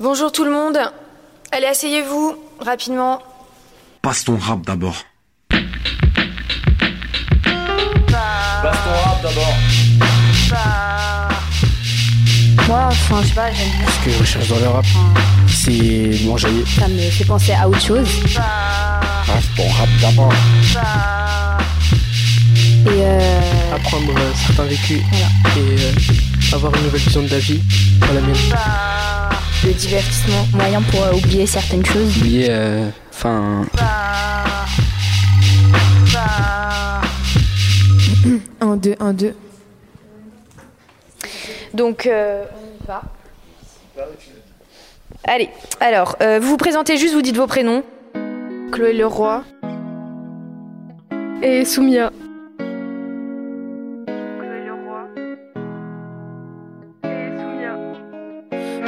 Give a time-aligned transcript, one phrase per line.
[0.00, 0.78] Bonjour tout le monde.
[1.52, 3.20] Allez, asseyez-vous, rapidement.
[4.02, 4.96] Passe ton rap d'abord.
[5.50, 5.60] Passe
[8.62, 8.68] ton
[9.04, 9.54] rap d'abord.
[12.68, 13.86] Moi, enfin, je sais pas, j'aime bien.
[13.90, 14.84] Ce que je recherche dans le rap,
[15.48, 16.64] c'est m'enjailler.
[16.78, 18.08] Ça me fait penser à autre chose.
[18.34, 20.32] Passe ton rap d'abord.
[22.86, 24.14] Et euh, Apprendre
[24.46, 25.26] certains vécus Voilà.
[25.56, 27.60] et euh, avoir une nouvelle vision de la vie
[28.00, 28.36] dans la mienne.
[29.64, 32.16] Le divertissement, moyen pour euh, oublier certaines choses.
[32.18, 33.66] Oublier, euh, enfin,
[38.60, 39.34] Un, deux, un, deux.
[41.74, 43.02] Donc, euh, on y va.
[45.24, 45.48] Allez,
[45.80, 47.82] alors, euh, vous vous présentez juste, vous dites vos prénoms.
[48.72, 49.42] Chloé Leroy
[51.42, 52.12] et Soumia.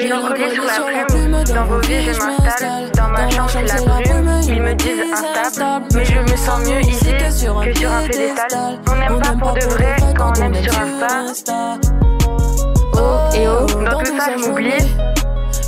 [0.03, 0.43] Mélancolie
[0.75, 4.61] sur la plume, dans vos vies je m'installe, dans ma chambre c'est la brume, ils
[4.61, 5.01] me disent
[5.41, 8.81] instable, mais je me sens mieux ici que sur un piédestal.
[8.91, 10.73] On n'aime pas pour de vrai quand on aime sur
[11.09, 11.79] Insta.
[12.95, 12.99] Oh
[13.35, 13.67] et oh.
[13.85, 14.71] Dans tout ça je m'oublie,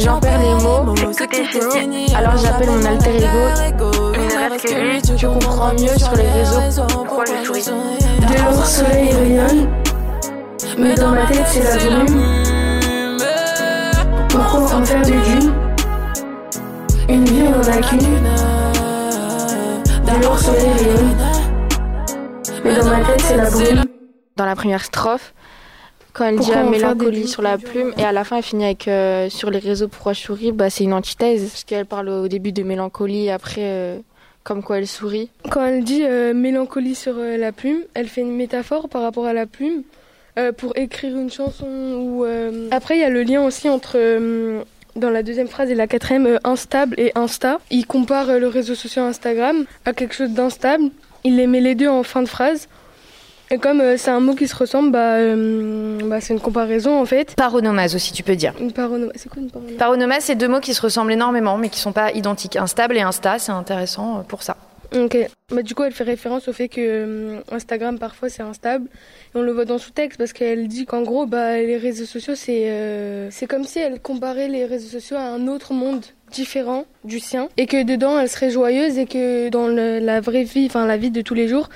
[0.01, 4.13] J'en perds les mots, tout est fini, alors j'appelle mon alter ego.
[4.15, 6.83] il reste que lui, Tu comprends mieux sur les réseaux.
[6.89, 7.65] pourquoi je souris.
[8.21, 9.69] De soleil rayonne,
[10.77, 12.64] mais dans ma tête c'est la brume.
[17.09, 17.99] Une vie on en a qu'une.
[20.05, 21.17] De l'or soleil rayonne,
[22.65, 23.83] mais dans ma tête c'est la brume.
[24.37, 25.35] Dans la première strophe,
[26.13, 28.87] quand elle Pourquoi dit mélancolie sur la plume, et à la fin elle finit avec
[28.87, 31.43] euh, sur les réseaux pourquoi je souris, bah, c'est une antithèse.
[31.51, 33.99] Parce qu'elle parle au début de mélancolie, après euh,
[34.45, 35.29] comme quoi elle sourit.
[35.51, 39.27] Quand elle dit euh, mélancolie sur euh, la plume, elle fait une métaphore par rapport
[39.27, 39.83] à la plume
[40.39, 41.67] euh, pour écrire une chanson.
[41.67, 44.63] Ou euh, après, il y a le lien aussi entre euh,
[44.97, 47.59] dans la deuxième phrase et la quatrième euh, instable et insta.
[47.71, 50.85] Il compare euh, le réseau social Instagram à quelque chose d'instable.
[51.25, 52.69] Il les met les deux en fin de phrase.
[53.51, 55.19] Et comme euh, c'est un mot qui se ressemble, bah,
[56.09, 57.35] bah, c'est une comparaison en fait.
[57.37, 58.55] Paronomase aussi, tu peux dire.
[58.59, 61.69] Une paronoma- C'est quoi une paronoma Paronomase, c'est deux mots qui se ressemblent énormément, mais
[61.69, 62.57] qui sont pas identiques.
[62.57, 64.57] Instable et Insta, c'est intéressant pour ça.
[64.95, 65.17] Ok.
[65.51, 68.89] Bah, du coup, elle fait référence au fait que euh, Instagram, parfois, c'est instable.
[69.35, 72.05] Et on le voit dans son texte parce qu'elle dit qu'en gros, bah, les réseaux
[72.05, 76.05] sociaux, c'est euh, c'est comme si elle comparait les réseaux sociaux à un autre monde
[76.35, 80.43] différent du sien et que dedans elle serait joyeuse et que dans le- la vraie
[80.45, 81.69] vie, enfin la vie de tous les jours,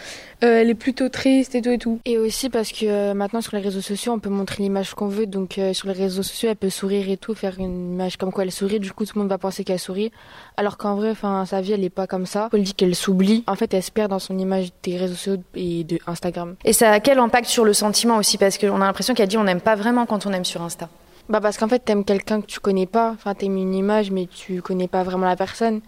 [0.44, 1.98] euh, elle est plutôt triste et tout et tout.
[2.04, 5.08] Et aussi parce que euh, maintenant sur les réseaux sociaux, on peut montrer l'image qu'on
[5.08, 5.26] veut.
[5.26, 8.32] Donc euh, sur les réseaux sociaux, elle peut sourire et tout, faire une image comme
[8.32, 8.80] quoi elle sourit.
[8.80, 10.10] Du coup, tout le monde va penser qu'elle sourit.
[10.56, 12.48] Alors qu'en vrai, enfin, sa vie, elle est pas comme ça.
[12.52, 13.44] Elle dit qu'elle s'oublie.
[13.46, 16.54] En fait, elle se perd dans son image des réseaux sociaux et de Instagram.
[16.64, 18.38] Et ça a quel impact sur le sentiment aussi?
[18.38, 20.88] Parce qu'on a l'impression qu'elle dit on n'aime pas vraiment quand on aime sur Insta.
[21.28, 23.10] Bah parce qu'en fait, t'aimes quelqu'un que tu connais pas.
[23.10, 25.80] Enfin, t'aimes une image, mais tu connais pas vraiment la personne.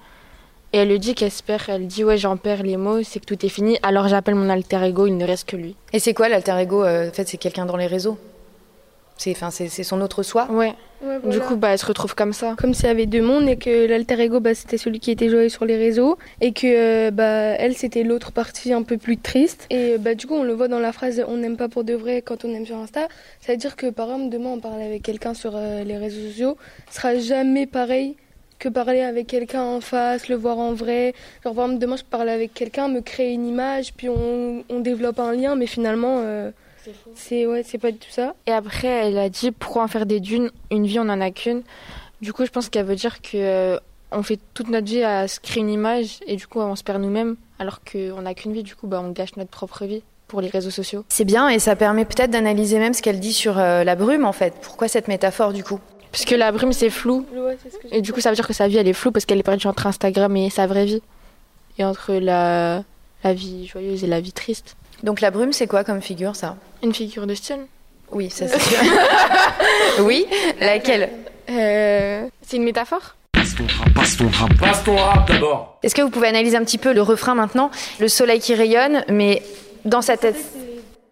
[0.72, 1.14] Et elle le dit
[1.46, 1.62] perd.
[1.68, 3.78] Elle dit ouais, j'en perds les mots, c'est que tout est fini.
[3.82, 5.76] Alors j'appelle mon alter ego, il ne reste que lui.
[5.92, 8.18] Et c'est quoi l'alter ego euh, En fait, c'est quelqu'un dans les réseaux?
[9.20, 10.48] C'est enfin, c'est c'est son autre soi.
[10.50, 10.72] Ouais.
[11.02, 12.54] Ouais, Du coup, bah elle se retrouve comme ça.
[12.58, 15.28] comme s'il y avait deux mondes et que l'alter ego bah, c'était celui qui était
[15.28, 17.24] joyeux sur les réseaux et que euh, bah,
[17.58, 20.52] elle c'était l'autre partie un peu plus triste et euh, bah, du coup on le
[20.54, 23.08] voit dans la phrase on n'aime pas pour de vrai quand on aime sur Insta
[23.40, 26.20] c'est à dire que par exemple demain on parle avec quelqu'un sur euh, les réseaux
[26.28, 26.56] sociaux
[26.90, 28.16] ce sera jamais pareil
[28.58, 31.14] que parler avec quelqu'un en face, le voir en vrai.
[31.42, 34.80] Genre, par exemple, demain, je parle avec quelqu'un, me créer une image, puis on, on
[34.80, 36.50] développe un lien, mais finalement, euh,
[37.14, 38.34] c'est ouais, c'est pas du tout ça.
[38.46, 40.50] Et après, elle a dit pourquoi en faire des dunes?
[40.70, 41.62] Une vie, on en a qu'une.
[42.20, 43.78] Du coup, je pense qu'elle veut dire que euh,
[44.12, 46.82] on fait toute notre vie à se créer une image et du coup, on se
[46.82, 48.62] perd nous-mêmes, alors qu'on n'a qu'une vie.
[48.62, 51.04] Du coup, bah, on gâche notre propre vie pour les réseaux sociaux.
[51.08, 54.24] C'est bien et ça permet peut-être d'analyser même ce qu'elle dit sur euh, la brume
[54.24, 54.54] en fait.
[54.62, 55.80] Pourquoi cette métaphore du coup?
[56.12, 57.24] Parce que la brume, c'est flou.
[57.32, 58.88] Ouais, c'est ce que j'ai Et du coup, ça veut dire que sa vie, elle
[58.88, 61.02] est floue parce qu'elle est perdue entre Instagram et sa vraie vie.
[61.78, 62.82] Et entre la,
[63.22, 64.76] la vie joyeuse et la vie triste.
[65.02, 66.56] Donc la brume, c'est quoi comme figure ça?
[66.82, 67.66] Une figure de style?
[68.12, 68.78] Oui, ça c'est sûr.
[70.00, 70.26] oui,
[70.60, 71.10] laquelle?
[71.48, 73.14] Euh, C'est une métaphore?
[73.32, 74.50] Passe ton rap, passe ton rap.
[74.58, 75.78] Passe ton rap d'abord.
[75.82, 77.70] Est-ce que vous pouvez analyser un petit peu le refrain maintenant?
[78.00, 79.42] Le soleil qui rayonne, mais
[79.84, 80.36] dans sa tête.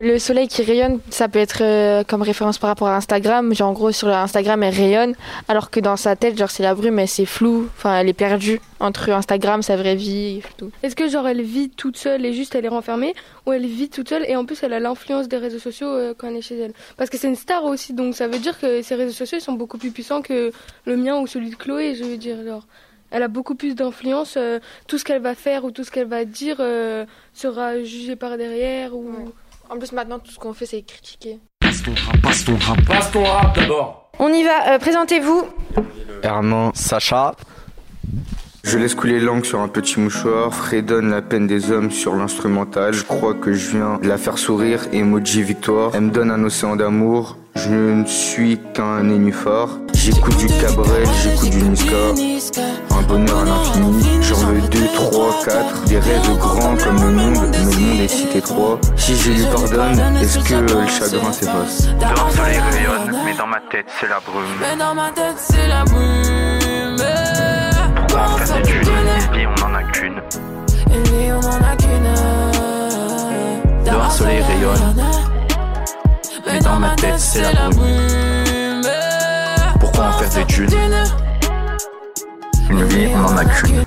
[0.01, 3.53] Le soleil qui rayonne, ça peut être euh, comme référence par rapport à Instagram.
[3.53, 5.15] Genre, en gros, sur Instagram, elle rayonne,
[5.49, 7.69] alors que dans sa tête, genre, c'est la brume, mais c'est flou.
[7.77, 10.71] Enfin, elle est perdue entre Instagram, sa vraie vie et tout.
[10.85, 13.13] Est-ce que, genre, elle vit toute seule et juste elle est renfermée,
[13.45, 16.15] ou elle vit toute seule et en plus elle a l'influence des réseaux sociaux euh,
[16.17, 16.75] quand elle est chez elle?
[16.97, 19.45] Parce que c'est une star aussi, donc ça veut dire que ces réseaux sociaux ils
[19.45, 20.53] sont beaucoup plus puissants que
[20.85, 22.37] le mien ou celui de Chloé, je veux dire.
[22.47, 22.65] Genre.
[23.11, 24.35] Elle a beaucoup plus d'influence.
[24.37, 27.05] euh, tout ce qu'elle va faire ou tout ce qu'elle va dire euh,
[27.35, 28.95] sera jugé par derrière.
[28.95, 29.09] Ou...
[29.11, 29.33] Ouais.
[29.71, 31.39] En plus, maintenant, tout ce qu'on fait, c'est critiquer.
[31.61, 32.85] Passe ton rap, passe ton rap.
[32.87, 34.11] Passe ton rap d'abord.
[34.19, 35.45] On y va, euh, présentez-vous.
[36.23, 37.35] Herman, Sacha,
[38.65, 42.93] je laisse couler l'encre sur un petit mouchoir, fredonne la peine des hommes sur l'instrumental.
[42.93, 45.93] Je crois que je viens de la faire sourire, emoji victoire.
[45.95, 49.79] Elle me donne un océan d'amour, je ne suis qu'un nénuphar.
[50.11, 51.95] J'écoute du Cabrel, j'écoute du Niska.
[52.99, 55.85] Un bonheur à l'infini, genre le 2, 3, 4.
[55.85, 58.81] Des rêves grands comme le monde, mais le monde est cité 3.
[58.97, 61.89] Si je lui pardonne, est-ce que le chagrin s'efface?
[62.01, 64.45] Dehors, le soleil rayonne, mais dans ma tête, c'est la brume.
[64.59, 66.97] Mais dans ma tête, c'est la brume.
[67.97, 68.89] Pourquoi en faire des thunes
[69.47, 70.23] on en a qu'une.
[70.87, 72.15] Une vie, on en a qu'une.
[73.85, 74.95] Dehors, le soleil rayonne,
[76.47, 78.28] Mais dans ma tête, c'est la brume.
[80.29, 80.95] Pourquoi en faire des thunes
[82.71, 83.85] Une vie, on en a qu'une.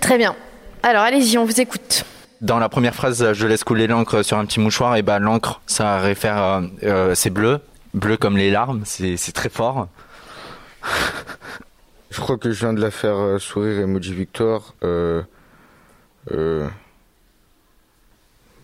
[0.00, 0.34] Très bien.
[0.82, 2.04] Alors allez-y, on vous écoute.
[2.40, 5.60] dans la première phrase, je laisse couler l'encre sur un petit mouchoir, et bah l'encre,
[5.66, 7.60] ça réfère, euh, euh, c'est bleu,
[7.94, 9.88] bleu comme les larmes, c'est c'est très fort.
[12.10, 14.74] Je crois que je viens de la faire euh, sourire, emoji victoire.
[14.84, 15.22] Euh,
[16.32, 16.66] euh,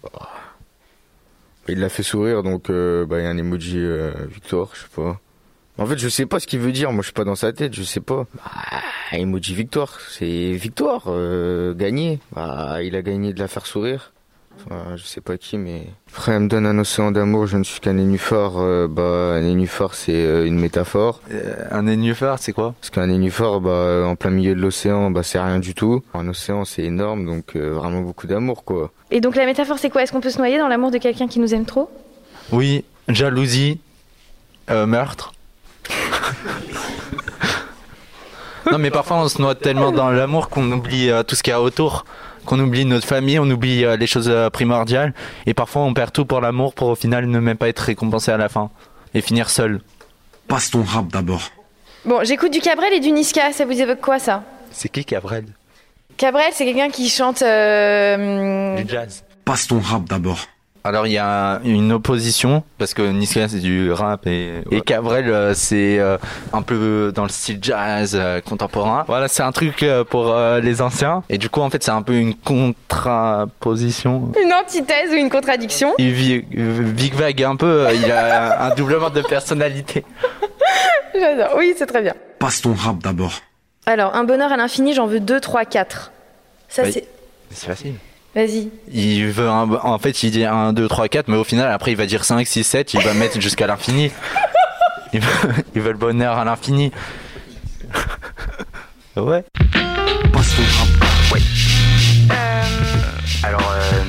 [0.02, 0.30] bah,
[1.68, 4.80] il l'a fait sourire, donc euh, bah, il y a un emoji euh, victoire, je
[4.82, 5.20] sais pas.
[5.82, 6.92] En fait, je sais pas ce qu'il veut dire.
[6.92, 8.24] Moi, je suis pas dans sa tête, je sais pas.
[8.36, 12.20] Bah, emoji victoire, c'est victoire, euh, gagner.
[12.36, 14.12] Bah, il a gagné de la faire sourire.
[14.64, 15.88] Enfin, je sais pas qui, mais.
[16.06, 18.58] Frère, elle me donne un océan d'amour, je ne suis qu'un nénuphar.
[18.58, 21.20] Euh, bah, un nénuphar, c'est euh, une métaphore.
[21.32, 22.76] Euh, un nénuphar, c'est quoi?
[22.80, 26.04] Parce qu'un nénuphar, bah, en plein milieu de l'océan, bah, c'est rien du tout.
[26.14, 28.92] Un océan, c'est énorme, donc euh, vraiment beaucoup d'amour, quoi.
[29.10, 30.04] Et donc la métaphore, c'est quoi?
[30.04, 31.90] Est-ce qu'on peut se noyer dans l'amour de quelqu'un qui nous aime trop?
[32.52, 33.80] Oui, jalousie,
[34.70, 35.32] euh, meurtre.
[38.70, 41.50] Non mais parfois on se noie tellement dans l'amour qu'on oublie euh, tout ce qu'il
[41.52, 42.04] y a autour,
[42.46, 45.14] qu'on oublie notre famille, on oublie euh, les choses euh, primordiales,
[45.46, 48.30] et parfois on perd tout pour l'amour pour au final ne même pas être récompensé
[48.30, 48.70] à la fin,
[49.14, 49.80] et finir seul.
[50.48, 51.42] Passe ton rap d'abord.
[52.04, 53.52] Bon, j'écoute du Cabrel et du Niska.
[53.52, 54.42] Ça vous évoque quoi ça?
[54.72, 55.44] C'est qui Cabrel?
[56.16, 57.42] Cabrel, c'est quelqu'un qui chante.
[57.42, 59.22] euh, Du jazz.
[59.44, 60.38] Passe ton rap d'abord.
[60.84, 65.28] Alors il y a une opposition parce que Niska c'est du rap et, et Cabrel
[65.28, 66.18] euh, c'est euh,
[66.52, 69.04] un peu dans le style jazz euh, contemporain.
[69.06, 71.92] Voilà c'est un truc euh, pour euh, les anciens et du coup en fait c'est
[71.92, 74.32] un peu une contraposition.
[74.42, 79.10] Une antithèse ou une contradiction Il vit, Big Vague un peu, il a un doublement
[79.10, 80.04] de personnalité.
[81.14, 81.54] J'adore.
[81.58, 82.14] Oui, c'est très bien.
[82.38, 83.32] Passe ton rap d'abord.
[83.86, 86.12] Alors, un bonheur à l'infini, j'en veux 2, 3, 4.
[86.68, 87.06] Ça, c'est.
[87.50, 87.94] C'est facile.
[88.34, 88.70] Vas-y.
[88.90, 91.92] Il veut un, en fait il dit 1, 2, 3, 4 mais au final après
[91.92, 94.10] il va dire 5, 6, 7, il va mettre jusqu'à l'infini.
[95.14, 96.90] Il veut, il veut le bonheur à l'infini.
[99.14, 99.44] Ouais.
[101.30, 101.40] Ouais.
[103.42, 104.04] Alors, euh,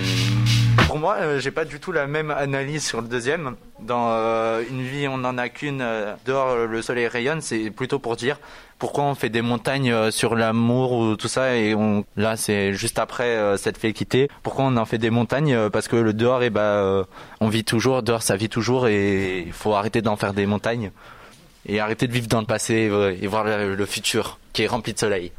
[0.87, 3.55] pour moi, euh, j'ai pas du tout la même analyse sur le deuxième.
[3.81, 7.69] Dans euh, Une vie, on en a qu'une, euh, dehors, euh, le soleil rayonne, c'est
[7.69, 8.39] plutôt pour dire
[8.83, 11.55] pourquoi on fait des montagnes euh, sur l'amour ou tout ça.
[11.55, 14.27] Et on, là, c'est juste après euh, cette félicité.
[14.41, 17.05] Pourquoi on en fait des montagnes Euh, Parce que le dehors, et bah, euh,
[17.39, 20.91] on vit toujours, dehors, ça vit toujours et il faut arrêter d'en faire des montagnes.
[21.65, 24.99] Et arrêter de vivre dans le passé et voir le futur qui est rempli de
[24.99, 25.31] soleil.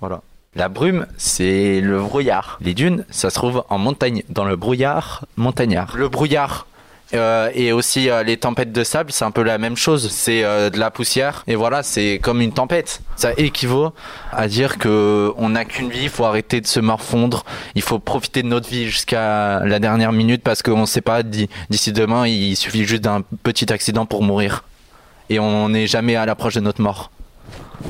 [0.00, 0.22] Voilà.
[0.54, 2.56] La brume, c'est le brouillard.
[2.62, 5.94] Les dunes, ça se trouve en montagne, dans le brouillard montagnard.
[5.94, 6.66] Le brouillard
[7.14, 10.10] euh, et aussi euh, les tempêtes de sable, c'est un peu la même chose.
[10.10, 13.00] C'est euh, de la poussière et voilà, c'est comme une tempête.
[13.16, 13.92] Ça équivaut
[14.32, 17.98] à dire que on n'a qu'une vie, il faut arrêter de se morfondre, il faut
[17.98, 21.92] profiter de notre vie jusqu'à la dernière minute parce qu'on ne sait pas d'i- d'ici
[21.92, 24.64] demain, il suffit juste d'un petit accident pour mourir
[25.30, 27.10] et on n'est jamais à l'approche de notre mort.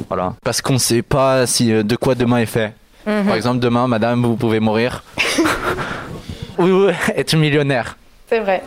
[0.09, 0.35] Voilà.
[0.43, 2.73] Parce qu'on sait pas si, de quoi demain est fait.
[3.07, 3.27] Mhm.
[3.27, 5.03] Par exemple, demain, madame, vous pouvez mourir.
[6.59, 7.97] oui, oui, être millionnaire.
[8.29, 8.63] C'est vrai.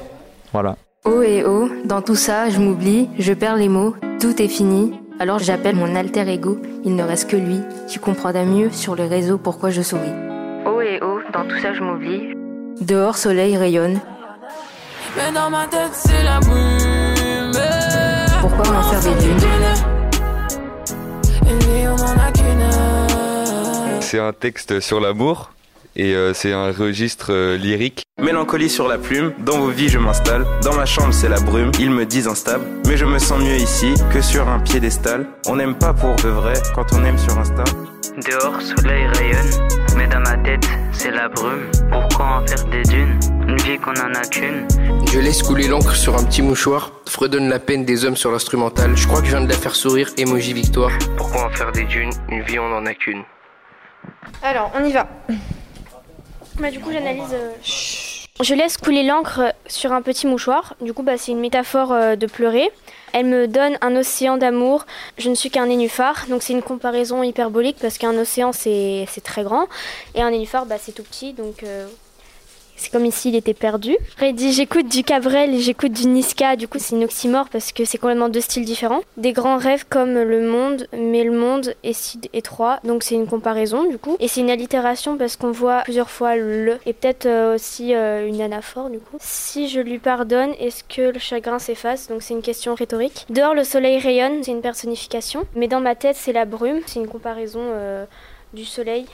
[1.06, 4.94] Oh et oh, dans tout ça, je m'oublie, je perds les mots, tout est fini.
[5.20, 9.06] Alors j'appelle mon alter ego, il ne reste que lui, qui comprendra mieux sur le
[9.06, 10.14] réseau pourquoi je souris.
[10.66, 12.34] Oh et oh, dans tout ça, je m'oublie.
[12.82, 14.00] Dehors, soleil rayonne.
[15.16, 16.40] Mais dans ma tête, c'est la.
[18.42, 19.40] Pourquoi m'en servir d'une
[24.02, 25.52] C'est un texte sur l'amour
[25.96, 28.04] et euh, c'est un registre euh, lyrique.
[28.22, 31.72] Mélancolie sur la plume, dans vos vies je m'installe, dans ma chambre c'est la brume,
[31.80, 35.28] ils me disent instable, mais je me sens mieux ici que sur un piédestal.
[35.48, 37.64] On n'aime pas pour de vrai quand on aime sur Insta.
[38.16, 41.70] Dehors, soleil rayonne, mais dans ma tête, c'est la brume.
[41.92, 43.20] Pourquoi en faire des dunes?
[43.48, 44.66] Une vie qu'on en a qu'une.
[45.12, 48.96] Je laisse couler l'encre sur un petit mouchoir, fredonne la peine des hommes sur l'instrumental.
[48.96, 50.92] Je crois que je viens de la faire sourire, emoji victoire.
[51.18, 52.12] Pourquoi en faire des dunes?
[52.30, 53.24] Une vie on en a qu'une.
[54.42, 55.08] Alors, on y va.
[56.60, 57.34] Bah, du coup, j'analyse.
[57.34, 57.52] euh,
[58.42, 60.76] Je laisse couler l'encre sur un petit mouchoir.
[60.82, 62.70] Du coup, bah, c'est une métaphore euh, de pleurer.
[63.14, 64.86] Elle me donne un océan d'amour.
[65.18, 66.26] Je ne suis qu'un nénuphar.
[66.30, 69.68] Donc, c'est une comparaison hyperbolique parce qu'un océan, c'est très grand.
[70.16, 71.34] Et un nénuphar, bah, c'est tout petit.
[71.34, 71.88] Donc, euh,
[72.76, 73.96] c'est comme ici, il était perdu.
[74.14, 76.56] Après, il dit J'écoute du Cabrel et j'écoute du Niska.
[76.56, 79.02] Du coup, c'est une oxymore parce que c'est complètement deux styles différents.
[79.18, 82.80] Des grands rêves comme le monde, mais le monde est si étroit.
[82.84, 84.18] Donc, c'est une comparaison, du coup.
[84.20, 86.78] Et c'est une allitération parce qu'on voit plusieurs fois le.
[86.86, 89.18] Et peut-être euh, aussi euh, une anaphore, du coup.
[89.20, 92.08] Si je lui pardonne, est-ce que le chagrin s'efface?
[92.08, 93.26] Donc, c'est une question rhétorique.
[93.30, 95.44] Dehors, le soleil rayonne, c'est une personnification.
[95.56, 96.82] Mais dans ma tête, c'est la brume.
[96.86, 98.06] C'est une comparaison euh,
[98.54, 99.06] du soleil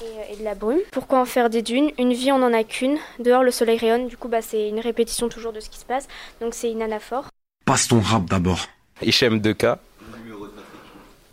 [0.00, 0.80] et, euh, et de la brume.
[0.92, 1.90] Pourquoi en faire des dunes?
[1.98, 2.98] Une vie, on n'en a qu'une.
[3.18, 4.08] Dehors, le soleil rayonne.
[4.08, 6.08] Du coup, bah, c'est une répétition toujours de ce qui se passe.
[6.40, 7.26] Donc, c'est une anaphore.
[7.64, 8.60] Passe ton rap d'abord.
[9.02, 9.76] Hichem 2K,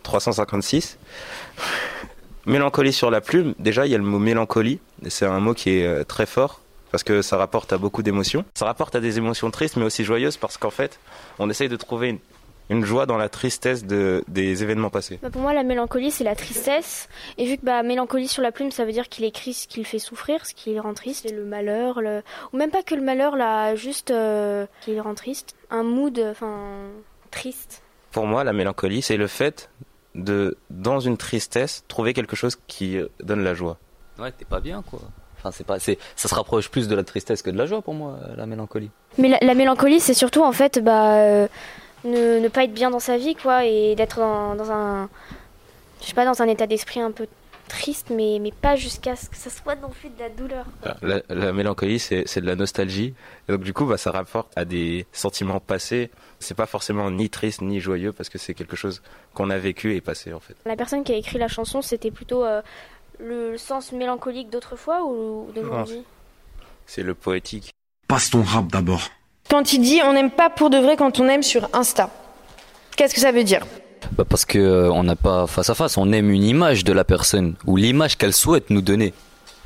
[0.02, 0.98] 356.
[2.46, 5.52] Mélancolie sur la plume, déjà il y a le mot mélancolie, et c'est un mot
[5.52, 6.60] qui est euh, très fort
[6.92, 8.44] parce que ça rapporte à beaucoup d'émotions.
[8.54, 11.00] Ça rapporte à des émotions tristes mais aussi joyeuses parce qu'en fait
[11.40, 12.20] on essaye de trouver
[12.68, 15.18] une, joie dans la tristesse de, des événements passés.
[15.22, 17.08] Bah, pour moi, la mélancolie, c'est la tristesse.
[17.38, 19.80] Et vu que bah, mélancolie sur la plume, ça veut dire qu'il écrit ce qui
[19.80, 22.22] le fait souffrir, ce qui le rend triste, et le malheur, le...
[22.52, 25.54] ou même pas que le malheur, là, juste euh, qui le rend triste.
[25.70, 26.88] Un mood, enfin,
[27.30, 27.82] triste.
[28.12, 29.68] Pour moi la mélancolie c'est le fait
[30.14, 33.76] de dans une tristesse trouver quelque chose qui donne la joie.
[34.18, 35.00] Ouais, t'es pas bien, quoi.
[35.38, 37.82] Enfin, c'est pas, c'est, ça se rapproche plus de la tristesse que de la joie
[37.82, 38.90] pour moi, la mélancolie.
[39.18, 41.48] Mais la, la mélancolie, c'est surtout, en fait, bah, euh,
[42.06, 45.08] ne, ne pas être bien dans sa vie, quoi, et d'être dans, dans un,
[46.00, 47.26] je sais pas, dans un état d'esprit un peu
[47.68, 50.66] triste, mais, mais pas jusqu'à ce que ça soit non plus de la douleur.
[50.80, 50.94] quoi.
[51.02, 53.12] La, la mélancolie, c'est c'est de la nostalgie.
[53.48, 56.10] Et donc, du coup, bah, ça rapporte à des sentiments passés.
[56.38, 59.02] C'est pas forcément ni triste ni joyeux parce que c'est quelque chose
[59.34, 60.54] qu'on a vécu et passé, en fait.
[60.64, 62.62] La personne qui a écrit la chanson, c'était plutôt euh,
[63.18, 66.04] le, le sens mélancolique d'autrefois ou d'aujourd'hui
[66.86, 67.72] C'est le poétique.
[68.06, 69.10] Passe ton rap d'abord.
[69.48, 72.10] Quand il dit on n'aime pas pour de vrai quand on aime sur Insta,
[72.96, 73.64] qu'est-ce que ça veut dire?
[74.12, 76.92] Bah, parce que euh, on n'a pas face à face, on aime une image de
[76.92, 79.14] la personne ou l'image qu'elle souhaite nous donner,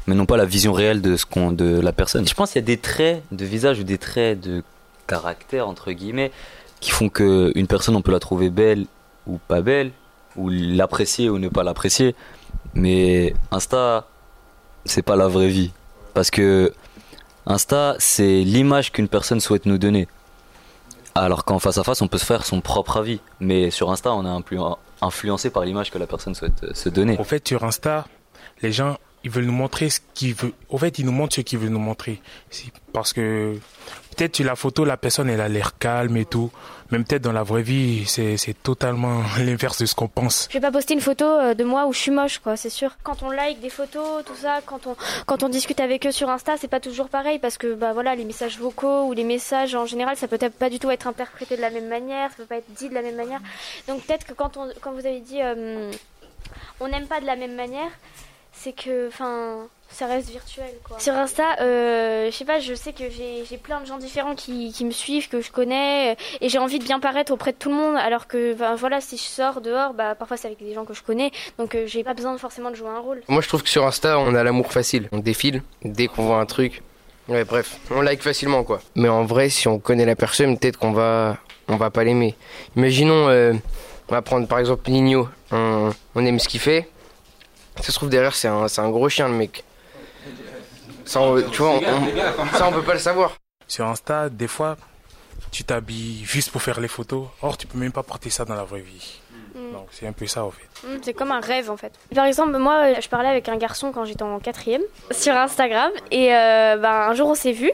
[0.06, 2.26] mais non pas la vision réelle de ce qu'on de la personne.
[2.26, 4.62] Je pense qu'il y a des traits de visage ou des traits de
[5.06, 6.30] caractère entre guillemets
[6.80, 8.87] qui font que une personne on peut la trouver belle
[9.26, 9.92] ou pas belle
[10.37, 12.14] ou l'apprécier ou ne pas l'apprécier,
[12.75, 14.06] mais Insta
[14.84, 15.72] c'est pas la vraie vie.
[16.14, 16.72] Parce que
[17.47, 20.09] Insta c'est l'image qu'une personne souhaite nous donner.
[21.14, 23.20] Alors qu'en face à face, on peut se faire son propre avis.
[23.40, 26.88] Mais sur Insta, on est influ- influencé par l'image que la personne souhaite euh, se
[26.88, 27.18] donner.
[27.18, 28.06] En fait, sur Insta,
[28.62, 30.52] les gens, ils veulent nous montrer ce qu'ils veulent.
[30.70, 32.20] En fait, ils nous montrent ce qu'ils veulent nous montrer.
[32.92, 33.54] Parce que
[34.16, 36.50] peut-être sur la photo, la personne, elle a l'air calme et tout.
[36.90, 40.48] Même peut-être dans la vraie vie, c'est totalement l'inverse de ce qu'on pense.
[40.50, 42.70] Je vais pas poster une photo euh, de moi où je suis moche, quoi, c'est
[42.70, 42.96] sûr.
[43.02, 44.96] Quand on like des photos, tout ça, quand on,
[45.26, 48.16] quand on discute avec eux sur Insta, c'est pas toujours pareil parce que, bah voilà,
[48.16, 51.56] les messages vocaux ou les messages en général, ça peut pas du tout être interprété
[51.56, 53.40] de la même manière, ça peut pas être dit de la même manière.
[53.86, 55.92] Donc peut-être que quand on, quand vous avez dit, euh,
[56.80, 57.90] on n'aime pas de la même manière,
[58.52, 60.99] c'est que, enfin, ça reste virtuel, quoi.
[60.99, 64.35] Sur Insta, euh, je sais pas, je sais que j'ai j'ai plein de gens différents
[64.35, 67.52] qui, qui me suivent, que je connais, euh, et j'ai envie de bien paraître auprès
[67.52, 70.47] de tout le monde, alors que, ben, voilà, si je sors dehors, bah, parfois c'est
[70.47, 73.00] avec des gens que je connais, donc euh, j'ai pas besoin forcément de jouer un
[73.00, 73.23] rôle.
[73.28, 75.09] Moi, je trouve que sur Insta, on a l'amour facile.
[75.12, 76.83] On défile dès qu'on voit un truc.
[77.28, 78.80] Ouais, bref, on like facilement, quoi.
[78.97, 81.37] Mais en vrai, si on connaît la personne, peut-être qu'on va,
[81.69, 82.35] on va pas l'aimer.
[82.76, 83.52] Imaginons, euh,
[84.09, 85.28] on va prendre par exemple Nino.
[85.52, 86.88] On, on aime ce qu'il fait.
[87.76, 89.64] Ça se trouve derrière, c'est un, c'est un gros chien, le mec.
[91.04, 93.36] Ça, on- tu vois, on, on- ça, on peut pas le savoir.
[93.66, 94.76] Sur Insta, des fois,
[95.50, 97.26] tu t'habilles juste pour faire les photos.
[97.42, 99.20] Or, tu peux même pas porter ça dans la vraie vie.
[99.54, 99.72] Mm.
[99.72, 100.66] Donc, c'est un peu ça, en fait.
[100.86, 101.92] Mm, C'est comme un rêve en fait.
[102.14, 105.90] Par exemple, moi, euh, je parlais avec un garçon quand j'étais en quatrième sur Instagram
[106.10, 107.70] et euh, bah, un jour on s'est vu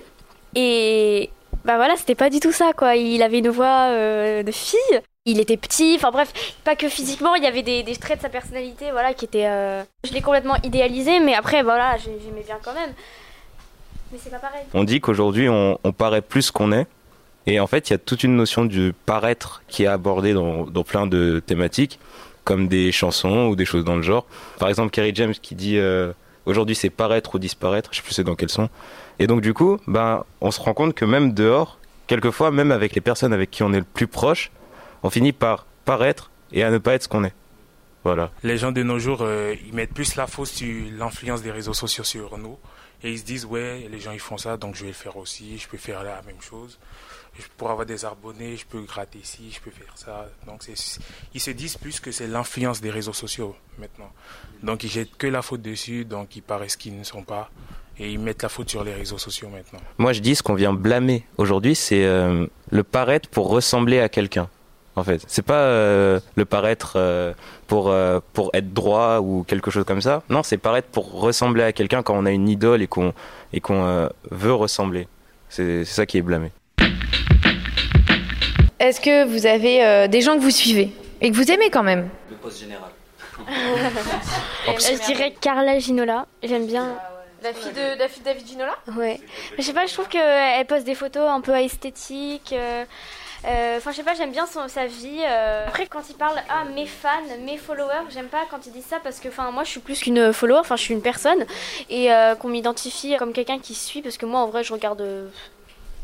[0.54, 1.30] et
[1.64, 2.96] bah voilà, c'était pas du tout ça quoi.
[2.96, 4.78] Il avait une voix euh, de fille.
[5.28, 6.32] Il était petit, enfin bref,
[6.64, 9.46] pas que physiquement, il y avait des, traits de sa personnalité, voilà, qui étaient.
[9.48, 12.90] euh, Je l'ai complètement idéalisé, mais après, voilà, j'ai- j'aimais bien quand même.
[14.12, 14.62] Mais c'est pas pareil.
[14.72, 16.86] On dit qu'aujourd'hui on, paraît plus qu'on est.
[17.48, 20.64] Et en fait, il y a toute une notion du paraître qui est abordée dans,
[20.64, 21.98] dans plein de thématiques.
[22.44, 24.24] comme des chansons ou des choses dans le genre.
[24.60, 26.12] Par exemple, Kerry James qui dit euh,
[26.44, 28.68] aujourd'hui c'est paraître ou disparaître, je sais plus c'est dans quel son.
[29.18, 32.94] Et donc du coup, ben on se rend compte que même dehors, quelquefois même avec
[32.94, 34.52] les personnes avec qui on est le plus proche,
[35.06, 37.34] on finit par paraître et à ne pas être ce qu'on est.
[38.02, 38.30] Voilà.
[38.42, 41.74] Les gens de nos jours, euh, ils mettent plus la faute sur l'influence des réseaux
[41.74, 42.58] sociaux sur nous.
[43.02, 45.16] Et ils se disent, ouais, les gens ils font ça, donc je vais le faire
[45.16, 46.78] aussi, je peux faire la même chose.
[47.56, 50.26] Pour avoir des abonnés, je peux gratter ici, je peux faire ça.
[50.46, 50.62] Donc
[51.34, 54.10] ils se disent plus que c'est l'influence des réseaux sociaux maintenant.
[54.62, 57.50] Donc ils jettent que la faute dessus, donc ils paraissent qu'ils ne sont pas.
[57.98, 59.80] Et ils mettent la faute sur les réseaux sociaux maintenant.
[59.98, 64.08] Moi je dis ce qu'on vient blâmer aujourd'hui, c'est euh, le paraître pour ressembler à
[64.08, 64.48] quelqu'un
[64.96, 65.22] en fait.
[65.28, 67.32] C'est pas euh, le paraître euh,
[67.66, 70.22] pour euh, pour être droit ou quelque chose comme ça.
[70.30, 73.12] Non, c'est paraître pour ressembler à quelqu'un quand on a une idole et qu'on
[73.52, 75.06] et qu'on veut ressembler.
[75.48, 76.50] C'est ça qui est blâmé.
[78.80, 82.08] Est-ce que vous avez des gens que vous suivez et que vous aimez quand même?
[82.30, 82.90] Le poste général.
[84.66, 86.26] je dirais Carla Ginola.
[86.42, 86.96] J'aime bien.
[87.42, 88.74] La fille de, la fille de David Ginola?
[88.96, 89.20] Ouais.
[89.56, 92.54] Je sais pas, je trouve qu'elle poste des photos un peu esthétiques.
[93.46, 95.20] Euh, enfin, je sais pas, j'aime bien son, sa vie.
[95.24, 95.66] Euh.
[95.68, 97.08] Après, quand il parle, ah, mes fans,
[97.44, 100.00] mes followers, j'aime pas quand il dit ça parce que, enfin, moi, je suis plus
[100.00, 101.46] qu'une follower, enfin, je suis une personne
[101.88, 105.04] et euh, qu'on m'identifie comme quelqu'un qui suit parce que moi, en vrai, je regarde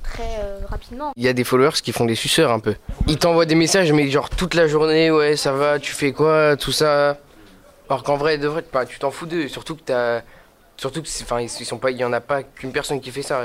[0.05, 1.13] très rapidement.
[1.17, 2.77] Il y a des followers qui font des suceurs un peu.
[3.09, 6.57] Ils t'envoient des messages, mais genre toute la journée, ouais, ça va, tu fais quoi,
[6.57, 7.19] tout ça.
[7.89, 10.23] Alors qu'en vrai, de vrai, bah, tu t'en fous d'eux, surtout que t'as.
[10.77, 11.41] Surtout que, enfin,
[11.91, 13.43] il y en a pas qu'une personne qui fait ça.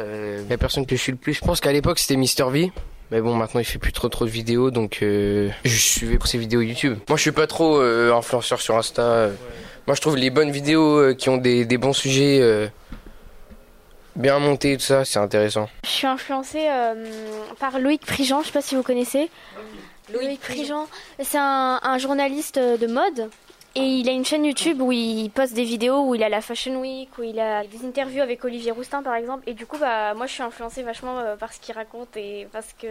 [0.50, 2.72] la personne que je suis le plus, je pense qu'à l'époque c'était Mister V.
[3.12, 6.28] Mais bon, maintenant il fait plus trop trop de vidéos, donc euh, je suivais pour
[6.28, 6.98] ses vidéos YouTube.
[7.08, 9.30] Moi, je suis pas trop euh, influenceur sur Insta.
[9.88, 12.70] Moi, je trouve les bonnes vidéos euh, qui ont des, des bons sujets
[14.16, 15.70] bien montés, tout ça, c'est intéressant.
[15.84, 16.68] Je suis influencée
[17.60, 19.30] par Loïc Prigent, je sais pas si vous connaissez.
[20.12, 20.88] Loïc Prigent,
[21.22, 23.30] c'est un, un, journaliste de mode
[23.76, 26.42] et il a une chaîne YouTube où il poste des vidéos, où il a la
[26.42, 29.44] Fashion Week, où il a des interviews avec Olivier Roustin par exemple.
[29.48, 32.48] Et du coup, bah, moi je suis influencée vachement euh, par ce qu'il raconte et
[32.52, 32.88] parce que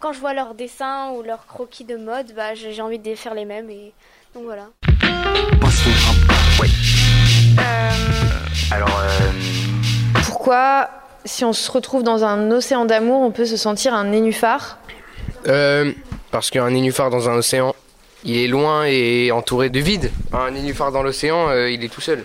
[0.00, 3.34] quand je vois leurs dessins ou leurs croquis de mode, bah, j'ai envie de faire
[3.34, 3.70] les mêmes.
[3.70, 3.92] Et
[4.34, 4.68] donc voilà.
[7.58, 7.90] Euh,
[8.72, 9.00] alors.
[9.00, 9.30] Euh,
[10.26, 10.90] Pourquoi,
[11.24, 14.78] si on se retrouve dans un océan d'amour, on peut se sentir un nénuphar?
[16.32, 17.74] Parce qu'un nénuphar dans un océan,
[18.24, 20.10] il est loin et entouré de vide.
[20.32, 22.24] Un nénuphar dans l'océan, euh, il est tout seul.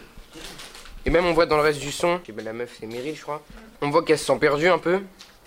[1.05, 3.21] Et même on voit dans le reste du son, ben, la meuf c'est Meryl je
[3.21, 3.41] crois,
[3.81, 4.99] on voit qu'elle se sent perdue un peu.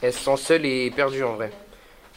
[0.02, 1.52] Elle se sent seule et perdue en vrai.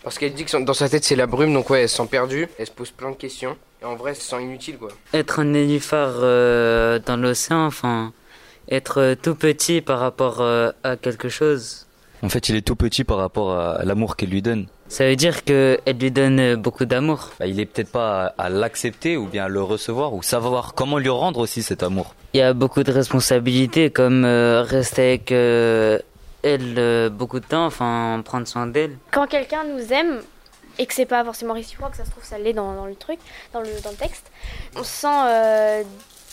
[0.03, 2.07] Parce qu'elle dit que dans sa tête c'est la brume, donc ouais, elle se sent
[2.09, 3.57] perdue, elle se pose plein de questions.
[3.81, 4.89] Et en vrai, elle se sent inutile quoi.
[5.13, 8.13] Être un nénuphar euh, dans l'océan, enfin,
[8.69, 11.87] être euh, tout petit par rapport à quelque chose.
[12.21, 14.67] En fait, il est tout petit par rapport à l'amour qu'elle lui donne.
[14.87, 17.31] Ça veut dire qu'elle lui donne beaucoup d'amour.
[17.39, 20.99] Bah, il est peut-être pas à, l'accepter ou bien à le recevoir ou savoir comment
[20.99, 22.13] lui rendre aussi cet amour.
[22.33, 25.97] Il y a beaucoup de responsabilités comme euh, rester avec euh,
[26.43, 28.97] elle euh, beaucoup de temps, enfin prendre soin d'elle.
[29.11, 30.21] Quand quelqu'un nous aime
[30.77, 33.17] et que c'est pas forcément réciproque, ça se trouve ça l'est dans, le truc,
[33.53, 34.31] dans le, dans le texte,
[34.75, 35.85] on se sent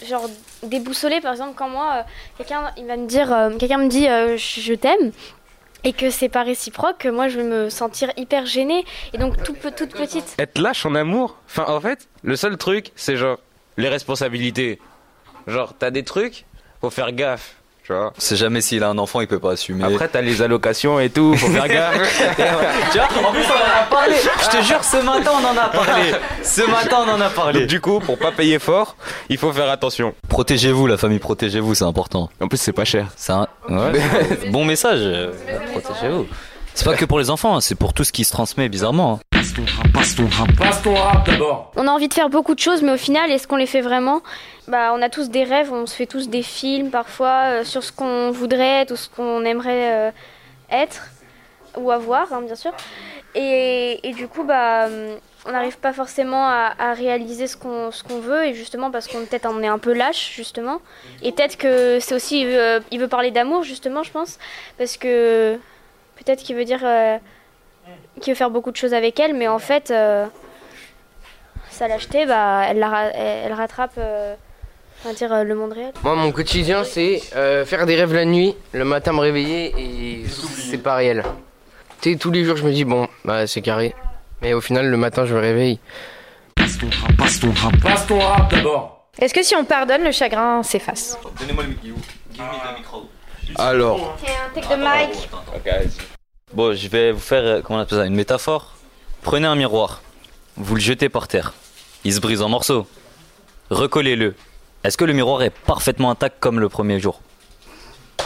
[0.07, 0.29] genre
[0.65, 2.05] déboussolé par exemple quand moi
[2.37, 3.29] quelqu'un il va me dire
[3.61, 5.13] quelqu'un me dit je t'aime
[5.85, 9.55] et que c'est pas réciproque, moi je vais me sentir hyper gênée et donc tout,
[9.77, 10.35] toute petite.
[10.39, 13.39] Être lâche en amour Enfin, en fait, le seul truc, c'est genre
[13.77, 14.79] les responsabilités.
[15.47, 16.47] Genre, t'as des trucs,
[16.81, 17.57] faut faire gaffe.
[17.85, 19.83] Tu vois C'est jamais s'il a un enfant, il peut pas assumer.
[19.85, 22.37] Après, t'as les allocations et tout, faut faire gaffe.
[22.93, 24.15] tu vois, en plus, on en a parlé.
[24.41, 26.13] Je te jure, ce matin, on en a parlé.
[26.45, 27.67] Ce matin, on en a parlé.
[27.67, 28.97] du coup, pour pas payer fort,
[29.29, 30.15] il faut faire attention.
[30.29, 32.31] Protégez-vous, la famille, protégez-vous, c'est important.
[32.41, 33.09] En plus, c'est pas cher.
[33.17, 33.93] C'est un ouais.
[34.51, 35.01] bon message.
[35.73, 36.27] Protégez-vous.
[36.75, 39.21] C'est pas que pour les enfants, hein, c'est pour tout ce qui se transmet bizarrement.
[39.53, 41.73] Passe ton rap, passe ton rap, passe ton rap d'abord.
[41.77, 43.83] On a envie de faire beaucoup de choses, mais au final, est-ce qu'on les fait
[43.83, 44.23] vraiment?
[44.67, 47.83] Bah, on a tous des rêves, on se fait tous des films parfois euh, sur
[47.83, 50.11] ce qu'on voudrait être ou ce qu'on aimerait euh,
[50.71, 51.09] être
[51.77, 52.73] ou avoir, hein, bien sûr.
[53.35, 54.89] Et, et, du coup, bah,
[55.47, 59.07] on n'arrive pas forcément à, à réaliser ce qu'on ce qu'on veut, et justement parce
[59.07, 60.81] qu'on peut-être on est un peu lâche, justement.
[61.23, 64.39] Et peut-être que c'est aussi, il veut, il veut parler d'amour, justement, je pense,
[64.79, 65.59] parce que
[66.17, 67.19] peut-être qu'il veut dire euh,
[68.21, 70.27] qu'il veut faire beaucoup de choses avec elle, mais en fait, euh,
[71.71, 74.35] sa lâcheté, bah, elle, elle, rattrape euh,
[75.17, 75.93] dire, le monde réel.
[76.03, 77.19] Moi, mon quotidien, c'est
[77.65, 81.25] faire des rêves la nuit, le matin me réveiller et c'est pas réel.
[82.01, 83.95] Tu tous les jours, je me dis, bon, bah, c'est carré.
[84.41, 85.79] Mais au final, le matin, je me réveille.
[86.57, 89.09] Passe ton rap, passe ton rap, passe ton rap d'abord.
[89.19, 91.19] Est-ce que si on pardonne, le chagrin s'efface?
[91.39, 93.09] Donnez-moi le micro.
[93.57, 94.17] Alors.
[94.23, 95.29] un take de mic.
[96.55, 98.75] Bon, je vais vous faire euh, comment on appelle ça, une métaphore.
[99.23, 100.03] Prenez un miroir,
[100.57, 101.55] vous le jetez par terre,
[102.05, 102.87] il se brise en morceaux.
[103.71, 104.35] recollez-le.
[104.85, 107.21] Est-ce que le miroir est parfaitement intact comme le premier jour?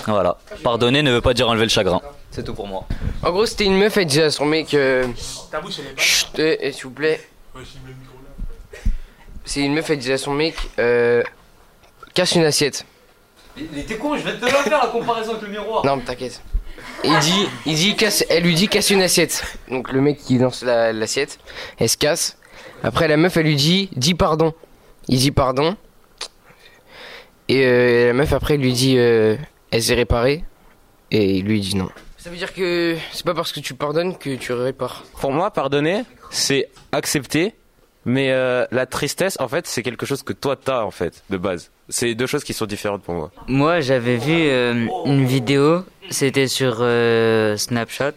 [0.06, 0.38] Voilà.
[0.64, 2.00] Pardonner ne veut pas dire enlever le chagrin.
[2.32, 2.86] C'est tout pour moi.
[3.22, 4.74] En gros, c'était une meuf, elle disait à son mec.
[4.74, 5.06] Euh...
[5.96, 7.28] Chut, eh, eh, s'il vous plaît.
[9.44, 10.56] C'est une meuf, elle disait à son mec.
[10.80, 11.22] Euh...
[12.14, 12.84] Casse une assiette.
[13.56, 15.86] Il était con, je vais te la faire la comparaison avec le miroir.
[15.86, 16.42] Non, mais t'inquiète.
[17.06, 19.44] Il dit, il dit casse, elle lui dit casse une assiette.
[19.70, 21.38] Donc le mec qui lance l'assiette,
[21.78, 22.36] elle se casse.
[22.82, 24.54] Après la meuf elle lui dit dis pardon.
[25.08, 25.76] Il dit pardon.
[27.48, 29.36] Et euh, la meuf après lui dit euh,
[29.70, 30.44] elle s'est réparée.
[31.10, 31.88] Et il lui dit non.
[32.18, 35.04] Ça veut dire que c'est pas parce que tu pardonnes que tu répares.
[35.20, 37.54] Pour moi, pardonner, c'est accepter
[38.06, 41.36] mais euh, la tristesse, en fait, c'est quelque chose que toi t'as en fait de
[41.36, 41.72] base.
[41.88, 43.32] C'est deux choses qui sont différentes pour moi.
[43.48, 48.12] Moi, j'avais vu euh, une vidéo, c'était sur euh, Snapchat.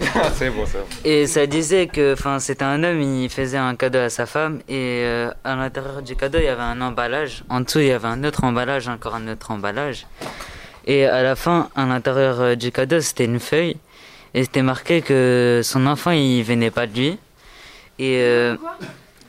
[0.34, 0.78] c'est bon ça.
[1.04, 4.60] Et ça disait que, enfin, c'était un homme, il faisait un cadeau à sa femme
[4.68, 5.04] et
[5.44, 7.42] à l'intérieur du cadeau il y avait un emballage.
[7.48, 10.06] En dessous il y avait un autre emballage, encore un autre emballage.
[10.86, 13.76] Et à la fin, à l'intérieur du cadeau, c'était une feuille
[14.34, 17.18] et c'était marqué que son enfant il venait pas de lui
[18.00, 18.56] et euh,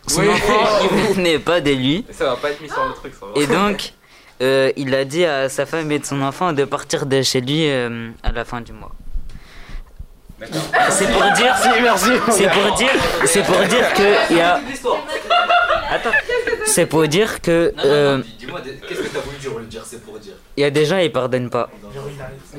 [0.08, 2.06] son enfant, il n'est pas de lui.
[2.12, 3.42] Ça va pas être mis sur le truc, ça va.
[3.42, 3.94] Et donc,
[4.42, 7.42] euh, il a dit à sa femme et de son enfant de partir de chez
[7.42, 8.94] lui euh, à la fin du mois.
[10.90, 11.56] C'est pour dire,
[12.32, 12.92] c'est pour dire,
[13.26, 14.60] c'est pour dire que il y a.
[15.92, 16.10] Attends.
[16.66, 17.74] C'est pour dire que.
[17.84, 20.34] Euh, Dis-moi, qu'est-ce que t'as voulu dire, dire C'est pour dire?
[20.56, 21.70] Il y a des gens ils pardonnent pas.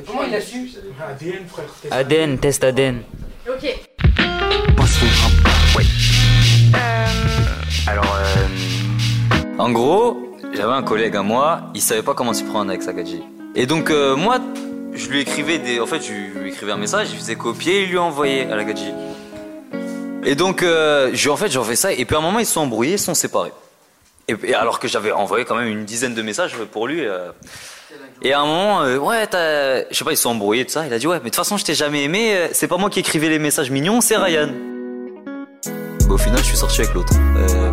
[0.05, 0.69] comment il a su?
[1.09, 1.65] ADN, frère.
[1.89, 3.01] ADN, test ADN.
[3.49, 3.79] Ok.
[4.77, 5.77] Passe rap.
[5.77, 6.02] Ouais.
[7.87, 12.69] Alors, euh, en gros, j'avais un collègue à moi, il savait pas comment s'y prendre
[12.69, 13.21] avec Sakadji.
[13.55, 14.39] Et donc, euh, moi,
[14.93, 15.79] je lui écrivais des.
[15.79, 18.63] En fait, je lui écrivais un message, je faisais copier et lui envoyais à la.
[20.25, 22.53] Et donc, euh, en fait, j'ai fait ça, et puis à un moment, ils se
[22.53, 23.51] sont embrouillés, ils se sont séparés.
[24.27, 27.05] Et, alors que j'avais envoyé quand même une dizaine de messages pour lui.
[27.05, 27.31] euh.
[28.21, 29.27] Et à un moment, euh, ouais,
[29.91, 30.87] je sais pas, ils se sont embrouillés, tout ça.
[30.87, 32.77] Il a dit, ouais, mais de toute façon, je t'ai jamais aimé, euh, c'est pas
[32.77, 34.49] moi qui écrivais les messages mignons, c'est Ryan.
[36.09, 37.13] Au final, je suis sorti avec l'autre.
[37.37, 37.71] Euh,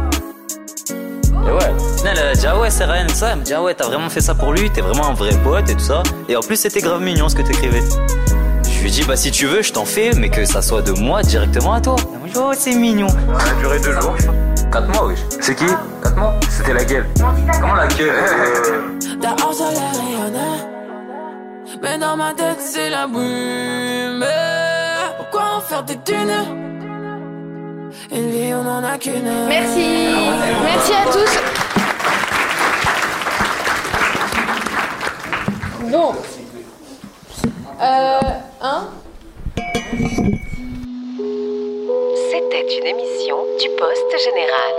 [1.47, 3.31] Et ouais, au final, elle a dit, ah ouais, c'est Ryan, ça.
[3.33, 5.35] Elle me dit, ah ouais, t'as vraiment fait ça pour lui, t'es vraiment un vrai
[5.45, 6.03] pote et tout ça.
[6.29, 7.83] Et en plus, c'était grave mignon ce que t'écrivais.
[8.65, 10.81] Je lui ai dit, bah si tu veux, je t'en fais, mais que ça soit
[10.83, 11.97] de moi directement à toi.
[12.15, 13.09] Elle m'a dit, oh, c'est mignon.
[13.09, 14.15] Ça a duré deux jours.
[14.73, 15.15] 4 mois, oui.
[15.41, 15.67] C'est qui
[16.03, 17.05] 4 mois C'était laquelle
[17.61, 18.07] Comment laquelle
[19.21, 20.69] Dehors soleil rayonnant
[21.83, 24.25] Mais dans ma tête c'est la brume
[25.19, 26.80] Pourquoi en faire des dunes
[28.13, 30.15] Une vie on en a qu'une Merci.
[30.65, 31.39] Merci à tous.
[35.91, 36.13] Bon.
[37.81, 38.21] Euh,
[38.61, 38.89] hein
[42.31, 44.75] C'était une émission du Poste Général.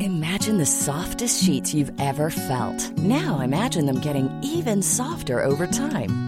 [0.00, 2.96] Imagine the softest sheets you've ever felt.
[2.98, 6.27] Now imagine them getting even softer over time.